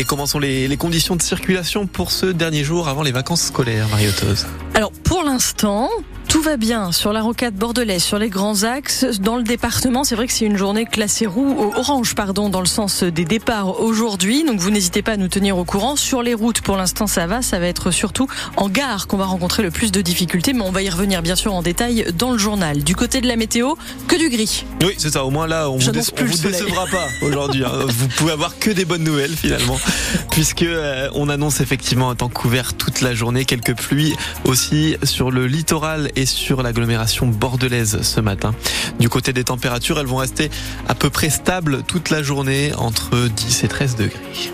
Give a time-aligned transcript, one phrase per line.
[0.00, 3.86] Et comment sont les, conditions de circulation pour ce dernier jour avant les vacances scolaires,
[3.90, 5.90] Mariotos Alors pour l'instant,
[6.30, 9.04] tout va bien sur la rocade bordelaise, sur les grands axes.
[9.20, 12.66] Dans le département, c'est vrai que c'est une journée classée roux, orange, pardon, dans le
[12.66, 14.44] sens des départs aujourd'hui.
[14.44, 15.96] Donc vous n'hésitez pas à nous tenir au courant.
[15.96, 17.42] Sur les routes, pour l'instant, ça va.
[17.42, 20.52] Ça va être surtout en gare qu'on va rencontrer le plus de difficultés.
[20.52, 22.84] Mais on va y revenir bien sûr en détail dans le journal.
[22.84, 23.74] Du côté de la météo,
[24.06, 24.64] que du gris.
[24.84, 25.24] Oui, c'est ça.
[25.24, 27.64] Au moins là, on vous, vous décevra pas aujourd'hui.
[27.64, 27.72] Hein.
[27.88, 29.80] vous pouvez avoir que des bonnes nouvelles finalement,
[30.30, 35.32] puisque euh, on annonce effectivement un temps couvert toute la journée, quelques pluies aussi sur
[35.32, 38.54] le littoral et sur l'agglomération bordelaise ce matin.
[38.98, 40.50] Du côté des températures, elles vont rester
[40.88, 44.50] à peu près stables toute la journée entre 10 et 13 degrés.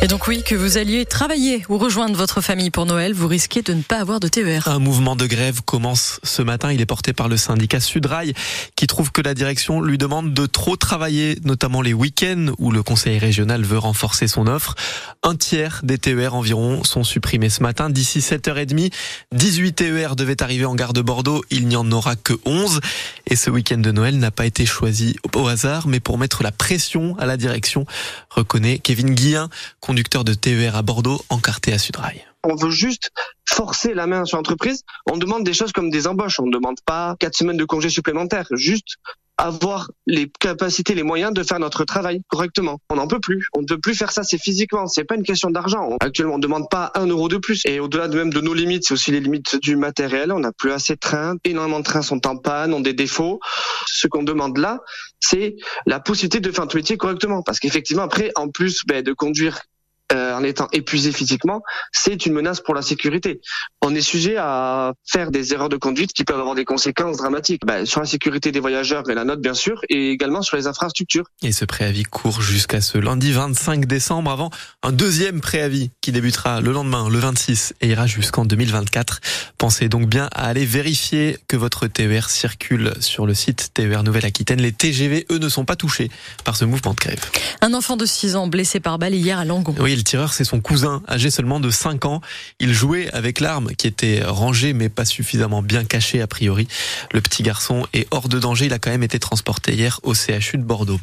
[0.00, 3.62] Et donc oui, que vous alliez travailler ou rejoindre votre famille pour Noël, vous risquez
[3.62, 4.68] de ne pas avoir de TER.
[4.68, 6.72] Un mouvement de grève commence ce matin.
[6.72, 8.32] Il est porté par le syndicat Sudrail
[8.76, 12.84] qui trouve que la direction lui demande de trop travailler, notamment les week-ends où le
[12.84, 14.76] conseil régional veut renforcer son offre.
[15.24, 17.90] Un tiers des TER environ sont supprimés ce matin.
[17.90, 18.92] D'ici 7h30,
[19.32, 21.42] 18 TER devaient arriver en gare de Bordeaux.
[21.50, 22.78] Il n'y en aura que 11.
[23.26, 26.52] Et ce week-end de Noël n'a pas été choisi au hasard, mais pour mettre la
[26.52, 27.84] pression à la direction,
[28.30, 29.48] reconnaît Kevin Guillain,
[29.88, 32.22] conducteur de TER à Bordeaux, encarté à Sudrail.
[32.44, 33.10] On veut juste
[33.48, 34.82] forcer la main sur l'entreprise.
[35.10, 36.38] On demande des choses comme des embauches.
[36.40, 38.46] On ne demande pas quatre semaines de congés supplémentaires.
[38.50, 38.98] Juste
[39.38, 42.78] avoir les capacités, les moyens de faire notre travail correctement.
[42.90, 43.46] On n'en peut plus.
[43.54, 44.24] On ne peut plus faire ça.
[44.24, 44.88] C'est physiquement.
[44.88, 45.96] C'est pas une question d'argent.
[46.00, 47.62] Actuellement, on ne demande pas un euro de plus.
[47.64, 50.32] Et au-delà de même de nos limites, c'est aussi les limites du matériel.
[50.32, 51.36] On n'a plus assez de trains.
[51.44, 53.40] Énormément de trains sont en panne, ont des défauts.
[53.86, 54.80] Ce qu'on demande là,
[55.18, 57.42] c'est la possibilité de faire notre métier correctement.
[57.42, 59.62] Parce qu'effectivement, après, en plus ben, de conduire
[60.10, 63.40] euh, en étant épuisé physiquement, c'est une menace pour la sécurité.
[63.82, 67.62] On est sujet à faire des erreurs de conduite qui peuvent avoir des conséquences dramatiques
[67.66, 70.66] ben, sur la sécurité des voyageurs et la note bien sûr, et également sur les
[70.66, 71.24] infrastructures.
[71.42, 74.50] Et ce préavis court jusqu'à ce lundi 25 décembre avant
[74.82, 79.20] un deuxième préavis qui débutera le lendemain, le 26, et ira jusqu'en 2024.
[79.58, 84.60] Pensez donc bien à aller vérifier que votre TER circule sur le site TER Nouvelle-Aquitaine.
[84.60, 86.10] Les TGV, eux, ne sont pas touchés
[86.44, 87.20] par ce mouvement de grève.
[87.60, 89.74] Un enfant de 6 ans blessé par balle hier à Langon.
[89.80, 92.20] Oui, le tireur, c'est son cousin, âgé seulement de 5 ans.
[92.60, 96.68] Il jouait avec l'arme qui était rangée mais pas suffisamment bien cachée a priori.
[97.12, 98.66] Le petit garçon est hors de danger.
[98.66, 101.00] Il a quand même été transporté hier au CHU de Bordeaux.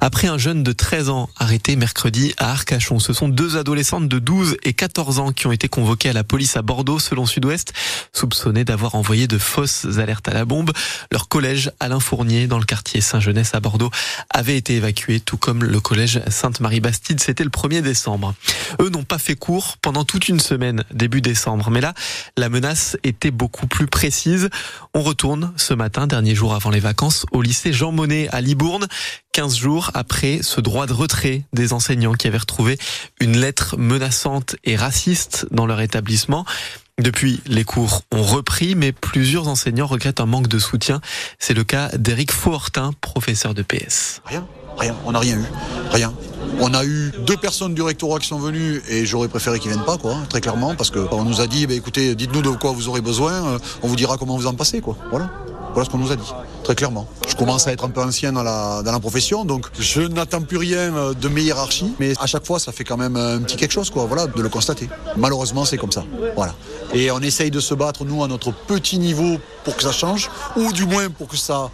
[0.00, 4.18] Après un jeune de 13 ans arrêté mercredi à Arcachon, ce sont deux adolescentes de
[4.18, 7.72] 12 et 14 ans qui ont été convoquées à la police à Bordeaux selon Sud-Ouest,
[8.12, 10.72] soupçonnées d'avoir envoyé de fausses alertes à la bombe.
[11.10, 13.90] Leur collège Alain Fournier dans le quartier Saint-Genès à Bordeaux
[14.30, 17.20] avait été évacué tout comme le collège Sainte-Marie-Bastide.
[17.20, 18.34] C'était le 1er décembre.
[18.80, 21.70] Eux n'ont pas fait cours pendant toute une semaine début décembre.
[21.70, 21.94] Mais là,
[22.36, 24.50] la menace était beaucoup plus précise.
[24.94, 28.86] On retourne ce matin, dernier jour avant les vacances, au lycée Jean Monnet à Libourne.
[29.32, 32.78] 15 jours après ce droit de retrait des enseignants qui avaient retrouvé
[33.20, 36.44] une lettre menaçante et raciste dans leur établissement.
[37.00, 41.00] Depuis, les cours ont repris, mais plusieurs enseignants regrettent un manque de soutien.
[41.38, 44.20] C'est le cas d'Éric Fauhortin, professeur de PS.
[44.26, 44.46] Rien,
[44.78, 45.44] rien, on n'a rien eu,
[45.90, 46.12] rien.
[46.60, 49.84] On a eu deux personnes du rectorat qui sont venues et j'aurais préféré qu'ils viennent
[49.84, 52.88] pas, quoi, très clairement, parce qu'on nous a dit, bah, écoutez, dites-nous de quoi vous
[52.88, 54.96] aurez besoin, euh, on vous dira comment vous en passez, quoi.
[55.10, 55.30] Voilà.
[55.72, 56.30] Voilà ce qu'on nous a dit,
[56.64, 57.08] très clairement.
[57.26, 60.94] Je commence à être un peu ancien dans la, profession, donc je n'attends plus rien
[60.94, 63.72] euh, de mes hiérarchies, mais à chaque fois, ça fait quand même un petit quelque
[63.72, 64.88] chose, quoi, voilà, de le constater.
[65.16, 66.04] Malheureusement, c'est comme ça,
[66.36, 66.54] voilà.
[66.92, 70.30] Et on essaye de se battre, nous, à notre petit niveau, pour que ça change,
[70.56, 71.70] ou du moins pour que ça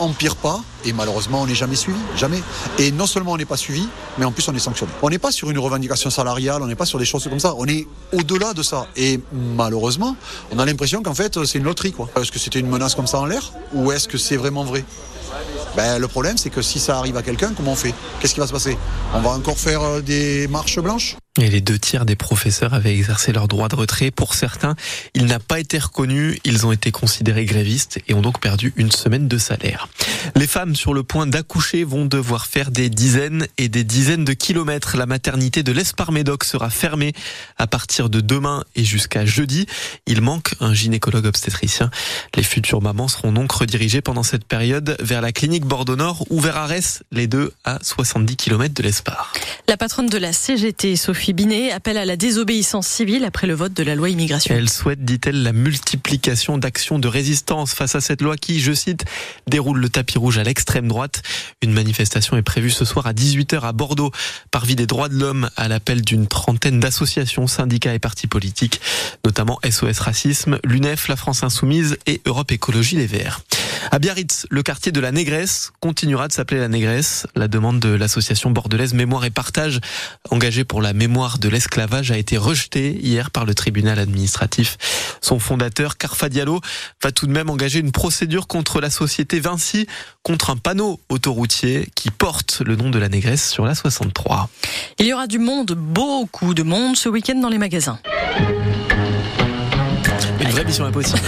[0.00, 2.42] empire pas et malheureusement on n'est jamais suivi, jamais.
[2.78, 3.86] Et non seulement on n'est pas suivi,
[4.18, 4.90] mais en plus on est sanctionné.
[5.02, 7.54] On n'est pas sur une revendication salariale, on n'est pas sur des choses comme ça,
[7.56, 8.86] on est au-delà de ça.
[8.96, 10.16] Et malheureusement,
[10.52, 11.94] on a l'impression qu'en fait c'est une loterie.
[12.16, 14.84] Est-ce que c'était une menace comme ça en l'air ou est-ce que c'est vraiment vrai?
[15.76, 17.94] Ben, le problème, c'est que si ça arrive à quelqu'un, comment on fait?
[18.20, 18.76] Qu'est-ce qui va se passer?
[19.14, 21.16] On va encore faire euh, des marches blanches?
[21.40, 24.10] Et les deux tiers des professeurs avaient exercé leur droit de retrait.
[24.10, 24.74] Pour certains,
[25.14, 26.40] il n'a pas été reconnu.
[26.44, 29.88] Ils ont été considérés grévistes et ont donc perdu une semaine de salaire.
[30.34, 34.32] Les femmes sur le point d'accoucher vont devoir faire des dizaines et des dizaines de
[34.32, 34.96] kilomètres.
[34.96, 37.12] La maternité de l'Esparmédoc sera fermée
[37.58, 39.66] à partir de demain et jusqu'à jeudi.
[40.06, 41.90] Il manque un gynécologue obstétricien.
[42.34, 46.56] Les futures mamans seront donc redirigées pendant cette période vers la clinique Bordeaux-Nord ou vers
[46.56, 49.32] Arès, les deux à 70 km de l'Espar.
[49.68, 53.72] La patronne de la CGT, Sophie Binet appelle à la désobéissance civile après le vote
[53.72, 54.54] de la loi immigration.
[54.54, 59.04] Elle souhaite, dit-elle, la multiplication d'actions de résistance face à cette loi qui, je cite,
[59.46, 61.22] déroule le tapis rouge à l'extrême droite.
[61.62, 64.10] Une manifestation est prévue ce soir à 18h à Bordeaux,
[64.50, 68.80] parvis des droits de l'homme, à l'appel d'une trentaine d'associations, syndicats et partis politiques,
[69.24, 73.40] notamment SOS Racisme, l'UNEF, la France Insoumise et Europe Écologie Les Verts.
[73.90, 77.26] À Biarritz, le quartier de la Négresse continuera de s'appeler la Négresse.
[77.34, 79.80] La demande de l'association bordelaise Mémoire et Partage,
[80.30, 84.76] engagée pour la mémoire de l'esclavage, a été rejetée hier par le tribunal administratif.
[85.20, 86.60] Son fondateur, Carfa Diallo,
[87.02, 89.86] va tout de même engager une procédure contre la société Vinci,
[90.22, 94.48] contre un panneau autoroutier qui porte le nom de la Négresse sur la 63.
[94.98, 97.98] Il y aura du monde, beaucoup de monde ce week-end dans les magasins.
[100.64, 101.18] Mission impossible.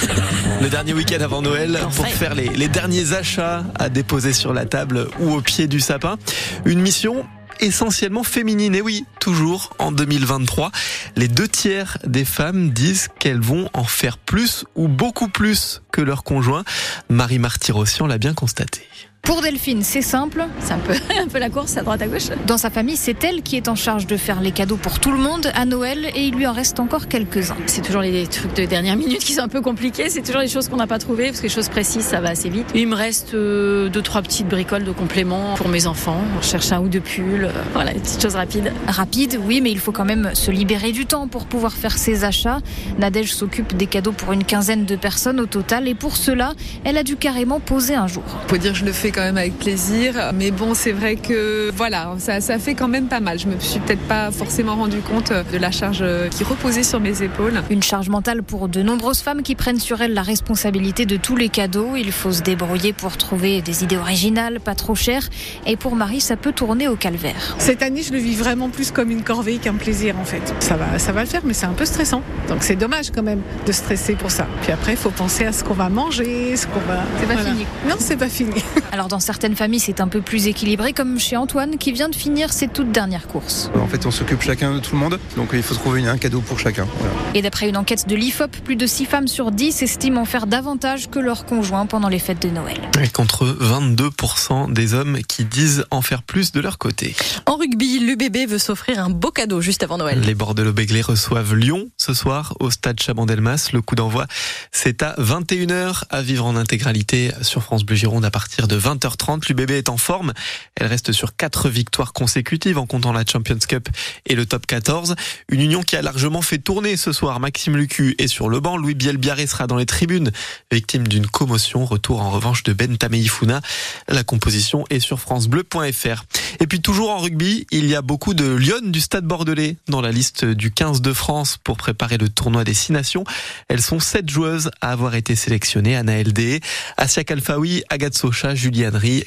[0.60, 4.66] Le dernier week-end avant Noël pour faire les, les derniers achats à déposer sur la
[4.66, 6.18] table ou au pied du sapin.
[6.66, 7.24] Une mission
[7.60, 8.74] essentiellement féminine.
[8.74, 10.70] Et oui, toujours en 2023,
[11.16, 16.02] les deux tiers des femmes disent qu'elles vont en faire plus ou beaucoup plus que
[16.02, 16.64] leur conjoint.
[17.08, 18.86] Marie Martyrossian l'a bien constaté.
[19.22, 20.44] Pour Delphine, c'est simple.
[20.58, 22.26] C'est un peu, un peu la course à droite à gauche.
[22.44, 25.12] Dans sa famille, c'est elle qui est en charge de faire les cadeaux pour tout
[25.12, 27.56] le monde à Noël et il lui en reste encore quelques-uns.
[27.66, 30.10] C'est toujours les trucs de dernière minute qui sont un peu compliqués.
[30.10, 32.30] C'est toujours les choses qu'on n'a pas trouvées parce que les choses précises, ça va
[32.30, 32.66] assez vite.
[32.74, 36.20] Il me reste euh, deux, trois petites bricoles de compléments pour mes enfants.
[36.36, 37.44] On cherche un ou deux pulls.
[37.44, 38.72] Euh, voilà, des petites choses rapides.
[38.88, 42.24] Rapide, oui, mais il faut quand même se libérer du temps pour pouvoir faire ses
[42.24, 42.58] achats.
[42.98, 46.98] Nadège s'occupe des cadeaux pour une quinzaine de personnes au total et pour cela, elle
[46.98, 48.24] a dû carrément poser un jour.
[48.48, 50.32] Faut dire, je le fais quand même avec plaisir.
[50.34, 53.38] Mais bon, c'est vrai que voilà, ça, ça fait quand même pas mal.
[53.38, 57.22] Je me suis peut-être pas forcément rendu compte de la charge qui reposait sur mes
[57.22, 57.62] épaules.
[57.70, 61.36] Une charge mentale pour de nombreuses femmes qui prennent sur elles la responsabilité de tous
[61.36, 61.96] les cadeaux.
[61.96, 65.28] Il faut se débrouiller pour trouver des idées originales, pas trop chères.
[65.66, 67.56] Et pour Marie, ça peut tourner au calvaire.
[67.58, 70.54] Cette année, je le vis vraiment plus comme une corvée qu'un plaisir en fait.
[70.60, 72.22] Ça va, ça va le faire, mais c'est un peu stressant.
[72.48, 74.46] Donc c'est dommage quand même de stresser pour ça.
[74.62, 77.02] Puis après, il faut penser à ce qu'on va manger, ce qu'on va.
[77.20, 77.50] C'est pas voilà.
[77.50, 77.66] fini.
[77.88, 78.62] Non, c'est pas fini.
[78.92, 82.14] Alors dans certaines familles, c'est un peu plus équilibré, comme chez Antoine qui vient de
[82.14, 83.70] finir ses toutes dernières courses.
[83.80, 86.40] En fait, on s'occupe chacun de tout le monde, donc il faut trouver un cadeau
[86.40, 86.86] pour chacun.
[86.98, 87.14] Voilà.
[87.34, 90.46] Et d'après une enquête de l'IFOP, plus de 6 femmes sur 10 estiment en faire
[90.46, 92.78] davantage que leur conjoint pendant les fêtes de Noël.
[93.02, 97.14] Et contre 22% des hommes qui disent en faire plus de leur côté.
[97.46, 100.20] En rugby, l'UBB veut s'offrir un beau cadeau juste avant Noël.
[100.20, 103.70] Les Bordelais-Béglés reçoivent Lyon ce soir au stade Chabandelmas.
[103.72, 104.26] Le coup d'envoi,
[104.70, 109.48] c'est à 21h à vivre en intégralité sur France Bleu Gironde à partir de 20h30.
[109.48, 110.32] L'UBB est en forme.
[110.76, 113.88] Elle reste sur quatre victoires consécutives en comptant la Champions Cup
[114.26, 115.14] et le top 14.
[115.48, 117.40] Une union qui a largement fait tourner ce soir.
[117.40, 118.76] Maxime Lucu est sur le banc.
[118.76, 120.30] Louis Bielbiaré sera dans les tribunes,
[120.70, 121.84] victime d'une commotion.
[121.84, 123.60] Retour en revanche de Ben Tameifuna.
[124.08, 126.24] La composition est sur francebleu.fr.
[126.60, 130.00] Et puis toujours en rugby, il y a beaucoup de lionnes du stade bordelais dans
[130.00, 133.24] la liste du 15 de France pour préparer le tournoi des Six Nations.
[133.68, 135.96] Elles sont sept joueuses à avoir été sélectionnées.
[135.96, 136.60] Anna LD,
[136.96, 138.81] Asia Kalfaoui, Agathe Socha, Julie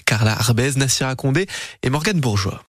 [0.06, 1.48] Carla Arbez, Nassira Condé
[1.84, 2.63] et Morgane Bourgeois.